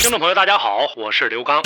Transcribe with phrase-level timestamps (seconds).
[0.00, 1.62] 听众朋友，大家好，我是刘刚。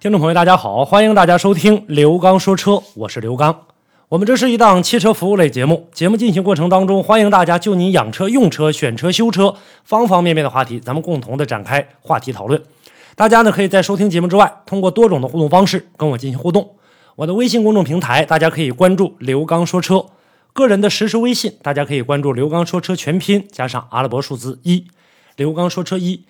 [0.00, 3.66] 听众朋友，大家好，欢迎大家收听刘刚说车，我是刘刚。
[4.08, 9.54] 我们这是一档汽车服务类节目，节目进行过程当中，欢迎大家就您养车、用车、选车、修车
[9.84, 12.62] 方方面面的话题，咱们共同的展开话题讨论。
[13.14, 16.66] 大家呢可以在收听节目之外，通过多种的互动方式跟我进行互动。
[17.14, 20.02] 我的微信公众平台，大家可以关注刘刚说车。
[20.58, 24.84] 个人的实时微信，大家可以关注“刘刚说车”全拼加上阿拉伯数字一
[25.38, 26.24] ，“刘刚说车一”。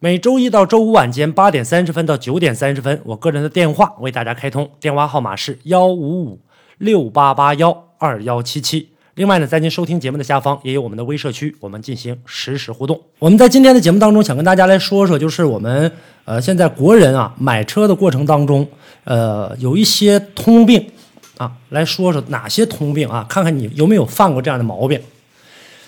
[0.00, 6.40] 每周一到周五晚间八点三十分到九点三十分，我个人的电话为大家开通，电话号码是幺五五
[6.78, 8.88] 六八八幺二幺七七。
[9.16, 12.98] 另外呢，在您收听节目的下方也有我们的微社区，我们进行实时互动。
[13.18, 15.92] 我们在今天的节目当中，想跟大家来说说，就是我们
[16.24, 18.66] 呃现在国人啊买车的过程当中，
[19.04, 20.90] 呃有一些通病。
[21.36, 23.26] 啊，来说说哪些通病啊？
[23.28, 25.00] 看看你有没有犯过这样的毛病。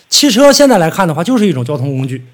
[0.08, 2.24] 汽车现在来看的话，就是一种交通工具。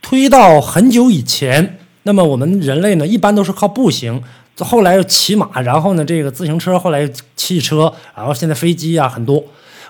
[0.00, 4.22] 推到很久以前，那么我们人类呢，一般都是靠步行，
[4.58, 9.42] 后来又骑马，然后呢，这个自行车，后来汽车，然后现在飞机啊很多。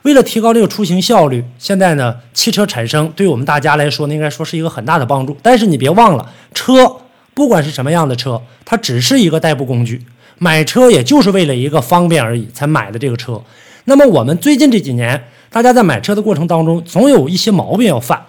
[0.03, 5.37] 为了提高这个出行效率，现在呢，汽车产生对我们大家来说，应该说是一个很大的帮助。
[5.43, 6.97] 但是你别忘了，车
[7.33, 10.05] 不管是什么样的车，它只是一个代步工具。
[10.39, 13.41] 买车也就是为了一个方便而已才买的这个车。
[13.85, 18.21] 那么我们最近这几年，大家在买车的过程当中，总有一些毛病要犯。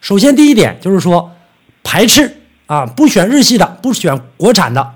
[0.00, 1.30] 首先第一点就是说，
[1.82, 4.94] 排斥啊，不选日系的，不选国产的。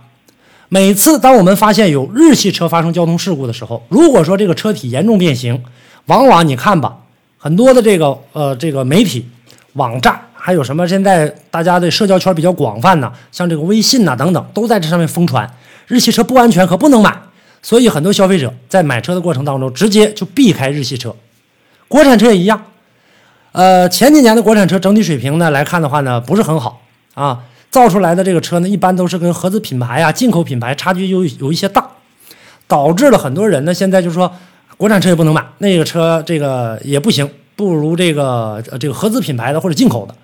[0.70, 5.62] 每次当我们发现有日系车发生交通事故的时候，如果说这个车体严重变形，
[6.06, 6.96] 往往你看吧，
[7.36, 9.28] 很多的这个呃这个媒体、
[9.74, 15.48] 网站，还有什么现在大家的社交圈比较广泛呢，像这个微信呐等等，都在这上面疯传。
[15.86, 17.14] 日系车不安全，可不能买，
[17.62, 21.14] 所以很多消费者在买车的过程当中，直接就避开日系车。
[21.88, 22.60] 国产车也一样，
[23.52, 26.80] 呃，前几年的国产车整体水平呢来看的话呢，不是很好
[27.14, 27.40] 啊，
[27.70, 31.86] 造出来的这个车呢，一般都是跟合资品牌啊、进口品牌差距有有一些大，
[32.66, 34.32] 导致了很多人呢现在就说
[34.76, 40.14] 国产车也不能买，那个车这个也不行，不如这个呃这个合资品牌的或者进口的。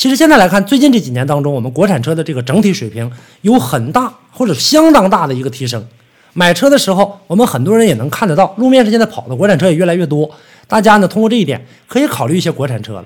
[0.00, 3.12] 其实现在来看，最近这几年当中，我们国产车的这个整体水平
[3.42, 5.86] 有很大或者相当大的一个提升。
[6.32, 10.30] 买车的时候，我们很多人也能看得到，路面上现在跑的国产车也越来越多。
[10.66, 13.04] 大家呢，通过这一点可以考虑一些国产车了。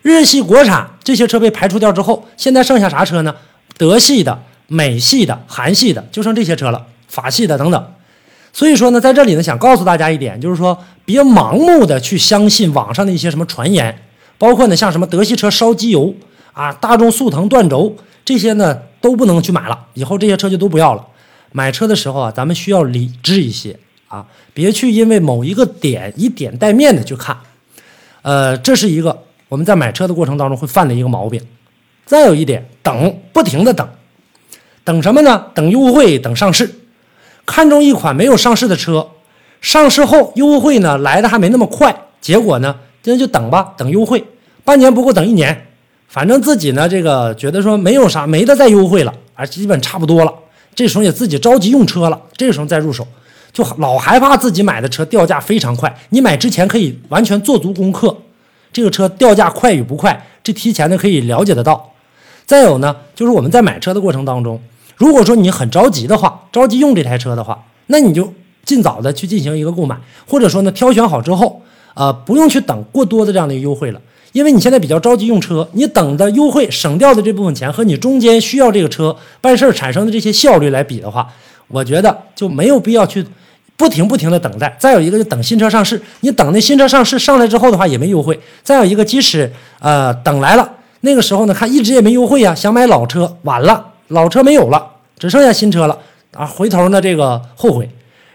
[0.00, 3.34] 日系、国产这些车被排除掉之后，现在剩下啥车呢？
[3.76, 7.86] 德系的、美系的、韩系的，就剩这些车了，法系的等等。
[8.54, 13.94] 所以说呢，在这里呢，想告诉大家一点，就是说别盲目的去相信网上的一些什么传言。
[14.42, 16.12] 包括呢，像什么德系车烧机油
[16.52, 17.94] 啊，大众速腾断轴
[18.24, 19.86] 这些呢，都不能去买了。
[19.94, 21.06] 以后这些车就都不要了。
[21.52, 27.38] 买车的时候啊，咱们需要理智一些啊，别去因为某一个点以点带面的去看。
[28.22, 29.16] 呃，这是一个
[29.48, 31.40] 我们在买车的过程当中会犯的一个毛病。
[32.04, 33.88] 再有一点，等，不停的等，
[34.82, 35.46] 等什么呢？
[35.54, 36.68] 等优惠，等上市。
[37.46, 39.06] 看中一款没有上市的车，
[39.60, 42.74] 上市后优惠呢来的还没那么快，结果呢？
[43.04, 44.24] 那就等吧，等优惠，
[44.64, 45.66] 半年不够等一年，
[46.06, 50.32] 反正自己呢，这个觉得说没有啥，没得再优惠了，啊，基本差不多了。
[50.74, 53.04] 这时候也自己着急用车了，这个时候再入手，
[53.52, 55.92] 就老害怕自己买的车掉价非常快。
[56.10, 58.16] 你买之前可以完全做足功课，
[58.72, 61.92] 这个车掉价快与不快，这提前的可以了解得到。
[62.46, 64.60] 再有呢，就是我们在买车的过程当中，
[64.96, 68.32] 如果说你很着急的话，着急用这台车的话，那你就
[68.64, 69.96] 尽早的去进行一个购买，
[70.28, 71.61] 或者说呢，挑选好之后。
[71.94, 74.00] 呃，不用去等过多的这样的一个优惠了，
[74.32, 81.28] 因为你现在比较着急用车，你等的优惠省掉的这部分钱和你中间需要这个车办事儿产生的这些效率来比的话，
[81.68, 83.24] 我觉得就没有必要去
[83.76, 84.74] 不停不停的等待。
[84.78, 88.38] 再有一个就等新车上市，你等那新车上市上来之后的话也没优惠。
[88.62, 94.86] 再有一个，即使呃等来了，那个时候呢看一直也没优惠呀，想买老车晚了，老车没有了，
[95.18, 95.98] 只剩下新车了
[96.32, 97.88] 啊，回头呢这个后悔。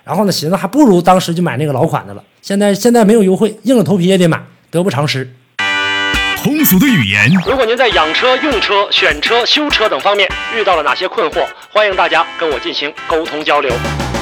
[0.08, 2.24] 然后呢，寻思还不如当时就买那个老款的了。
[2.42, 5.30] 现在现在没有优惠，硬着头皮也得买，得不偿失。
[6.38, 7.30] 通俗的语言。
[7.46, 13.70] 如果您在养车、用车、选车、修车等方面遇到了哪些困惑，欢迎大家跟我进行沟通交流。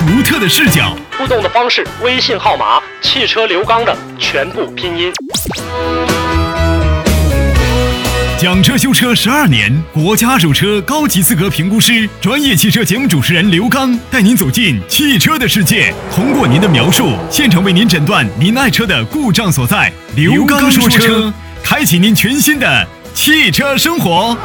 [0.08, 0.96] 独特的视角。
[1.20, 5.14] 互动的方式：微信号码汽车刘刚的全部拼音。
[8.38, 19.90] 讲车修车十二年，国家二手车高级资格评估师，专业汽车节目主持人刘刚带您走进汽车的世界，通过您的描述，现场为您诊断您爱车的故障所在。
[20.18, 21.34] 刘刚说车，
[21.64, 24.38] 开启您全新的汽车生活。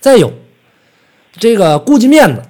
[0.00, 0.32] 再有，
[1.38, 2.42] 这个顾及面子，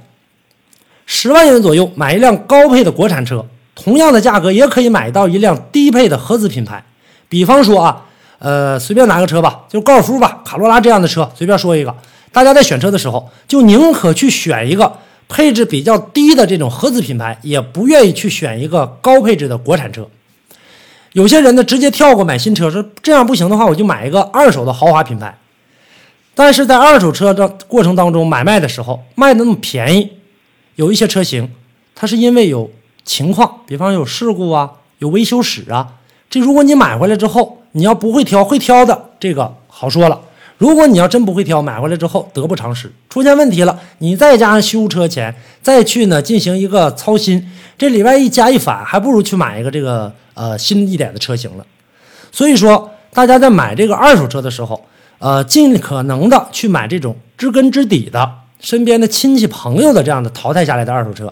[1.04, 3.44] 十万元左右买一辆高配的国产车，
[3.82, 6.84] 同样的价格也可以买到一辆低配的合资品牌。
[7.28, 8.04] 比方说啊，
[8.38, 11.94] 呃，随便拿个车吧，就高尔夫吧、卡罗拉这样的车，随便说一个。
[12.32, 14.92] 大家在选车的时候，就宁可去选一个
[15.28, 20.06] 配置比较低的这种合资品牌，也不愿意去选一个高配置的国产车。
[21.12, 25.36] 有些人呢，直接跳过买新车，说这样不行的话，我就买一个二手的豪华品牌。
[26.34, 30.10] 但是在二手车的过程当中买卖的时候，卖的那么便宜，
[30.76, 31.50] 有一些车型，
[31.94, 32.70] 它是因为有
[33.04, 35.86] 情况，比方有事故啊，有维修史啊。
[36.28, 40.20] 这如果你买回来之后，你要不会挑，会挑的这个好说了。
[40.58, 51.66] 如果你要真不会挑，买回来之后得不偿失，出现问题了，你再加上修车钱，再去呢进行一个操心，这里外一加一返，还不如去买一个这个呃新一点的车型了。
[52.30, 54.80] 所以说，大家在买这个二手车的时候。
[55.22, 58.26] 呃，尽可能的去买这种知根知底的、
[58.58, 61.30] 身边的亲戚朋友的这样的淘汰下来的二手车，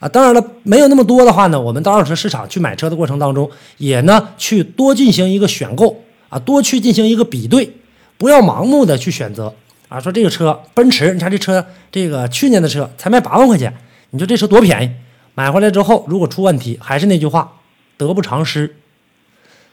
[0.00, 7.68] 啊，当然了，没有那么多的话呢，我们到二手车市场去买车的过程当中，也呢去多进行一个选购啊，多去进行一个比对，
[8.16, 9.52] 不要盲目的去选择
[9.88, 9.98] 啊。
[9.98, 13.74] 说这个车奔驰，你看这车，这个去年的车才卖八万块钱，
[14.10, 14.90] 你说这车多便宜，
[15.34, 17.52] 买回来之后如果出问题，还是那句话，
[17.96, 18.76] 得不偿失。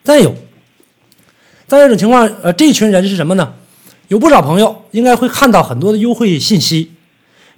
[0.03, 0.33] 再有。
[1.67, 3.53] 再一种情况，呃，这群人是什么呢？
[4.07, 6.91] 有不少朋友应该会看到很多的优惠信息，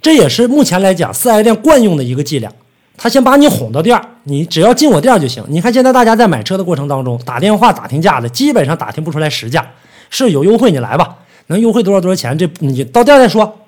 [0.00, 2.50] 这也是目前来讲四 S 店惯用的一个伎俩。
[2.96, 5.44] 他先把你哄到店儿你只要进我店儿就行。
[5.48, 9.64] 你看现在大家在买车的过程当中，打电话打听价的，基本上打听不出来实价，
[10.10, 11.16] 是有优惠你来吧，
[11.46, 12.36] 能优惠多少多少钱？
[12.36, 13.60] 这你到店再说。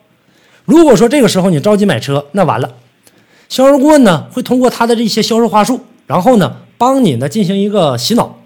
[0.65, 2.73] 如果说这个时候你着急买车，那完了，
[3.49, 8.40] 销售顾问呢会通过他的这些销售话术，然后呢帮你呢进行一个洗脑。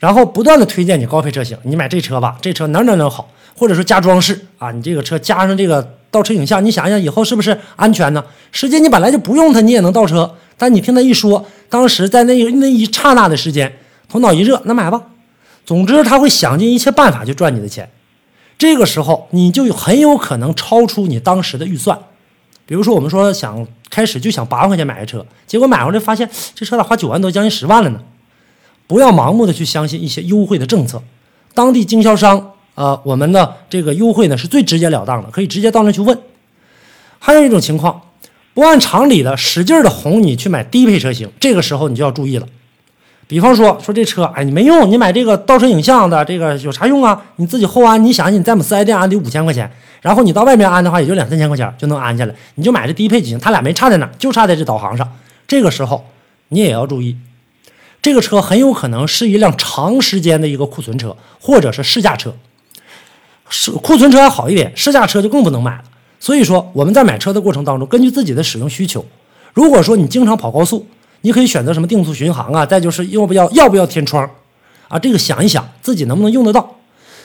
[0.00, 8.24] 然后不断的推荐你高配车型，你买这车吧，这车哪哪哪好，或者说加装饰啊，你这个车加上这个倒车影像，你想想以后是不是安全呢？
[8.50, 13.70] 实际你本来就不用它，你也能倒车，但你听他一说，当时在那那一刹那的时间，
[14.08, 15.02] 头脑一热，那买吧。
[15.66, 17.88] 总之他会想尽一切办法去赚你的钱，
[18.56, 21.96] 这个时候你就很有可能超出你当时的预算。
[22.64, 28.00] 比如说我们说想开始就想八万块钱买个车，结果买回来发现这车咋花九万多，将近十万了呢？
[28.90, 31.00] 不要盲目的去相信一些优惠的政策，
[31.54, 36.18] 当地经销商啊，我们的这个优惠呢是最直截了当的，可以直接到那去问。
[37.20, 38.02] 还有一种情况，
[38.52, 42.48] 不按常理的使劲的哄你去买低配车型，这个时候你就要注意了。
[43.28, 47.22] 比方说，说这车，哎，你没用，你买这个倒车影像的这个有啥用啊？
[47.36, 49.70] 你自己后安，你想想你在我们四 S 店安得五千块钱，
[50.00, 55.08] 然后你到外面安的话也就两三千块钱就能安下来，你就买这低配就行，它俩没差在哪，就差在这导航上。
[55.46, 56.04] 这个时候
[56.48, 57.16] 你也要注意。
[58.02, 62.34] 这个车很有可能是一辆长时间的一个库存车，或者是试驾车。
[63.52, 65.84] 是库存车还好一点，试驾车就更不能买了。
[66.18, 69.04] 所以说，我们在买车的过程当中，根据自己的使用需求，
[69.52, 70.86] 如果说你经常跑高速，
[71.22, 74.30] 你可以选择什么定速巡航啊，再就是要不要要不要天窗
[74.88, 76.76] 啊，这个想一想自己能不能用得到。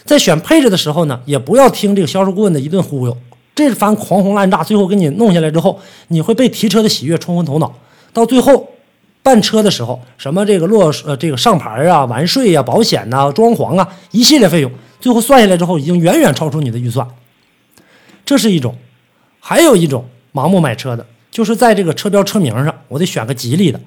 [0.03, 3.15] 在选配置的时候呢，也不要听这个销售顾问的一顿忽悠，
[3.53, 7.74] 这番狂轰滥炸，最后给你弄下来之后，你会被提车的喜悦冲昏头脑，
[8.12, 8.72] 到最后。
[9.25, 17.08] 办车的时候，什么这个落呃这个上牌啊、完税呀、保险呐、装潢啊，一系列费用，最后算下来之后，已经远远超出你的预算。
[18.24, 18.75] 这是一种，
[19.39, 23.79] 还有一种盲目买车的，就是在这个车标车名上，我得选个吉利的。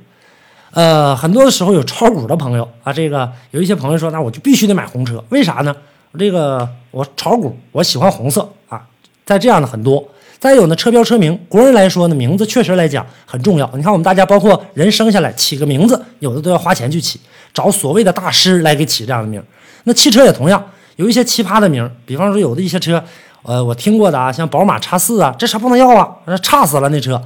[0.73, 5.73] 呃，很多的时候有炒股的朋友啊，这个有一些朋友说，那我就必须得买红车，为啥呢？
[6.19, 8.85] 这个我炒股，我喜欢红色啊，
[9.25, 10.05] 在这样的很多。
[10.41, 13.69] 再有呢，车标车名，国人来说呢，名字确实来讲很重要。
[13.75, 17.21] 你看我们大家，包括人生下来起个名字，有的都要花钱去起，
[17.53, 19.43] 找所谓的大师来给起这样的名。
[19.85, 20.65] 那汽车也同样
[20.97, 23.03] 有一些奇葩的名，比方说有的一些车，
[23.43, 27.21] 呃，我听过的啊，像宝马叉四啊，这车不能要啊，那差死了那车。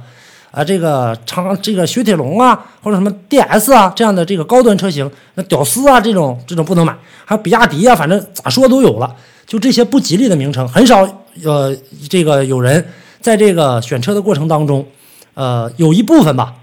[0.53, 6.95] 啊，这个长这个雪铁龙啊，或者什么 DS 啊这样的这个高端车型，那屌丝啊这种这种不能买。
[7.25, 9.15] 还有比亚迪啊，反正咋说都有了。
[9.47, 11.01] 就这些不吉利的名称，很少
[11.43, 11.75] 呃
[12.07, 12.85] 这个有人。
[13.19, 14.85] 在这个选车的过程当中，
[15.33, 16.53] 呃，有一部分吧，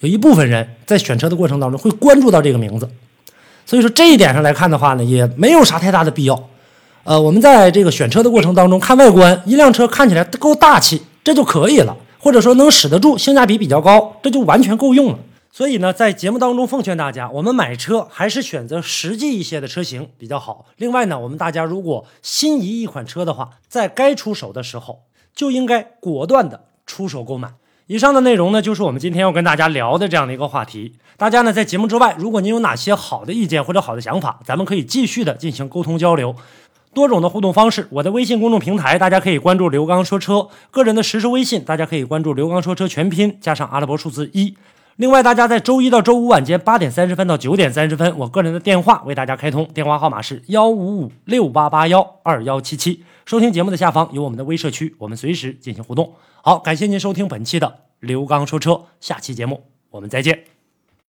[0.00, 2.88] 有一部分人在选车的过程当中会关注到这个名字，
[3.64, 6.48] 所以说这一点上来看的话呢，也没有啥太大的必要。
[7.04, 15.18] 呃，我们在这个选车的过程当中看外观，一辆车看起来够大气，这就可以了，或者说能使得住，性价比比较高，这就完全够用了。
[15.50, 20.66] 所以呢，在节目当中奉劝大家，我们买车还是选择实际一些的车型比较好。
[20.76, 27.54] 另外呢，我们大家如果心仪一款车的话，在该出手的时候就应该果断的出手购买。
[27.86, 30.96] 以上的内容呢，就是我们今天要跟大家聊的这样的一个话题。
[31.16, 36.36] 大家呢，在节目之外，如果您有哪些好的意见或者好的想法，咱们可以继续的进行沟通交流。
[36.98, 44.56] 多种的互动方式，我的微信公众平台大家可以关注刘刚说车，个人的实时微信大家可以关注刘刚说车全拼加上阿拉伯数字一。
[44.96, 53.04] 另外，大家在周一到周五晚间八点三十分到九点三十分，我个人的电话为大家开通，电话号码是幺五五六八八幺二幺七七。
[53.24, 56.12] 收听节目的下方有我们的微社区，我们随时进行互动。
[56.42, 60.57] 好，感谢您收听本期的刘刚说车，下期节目我们再见。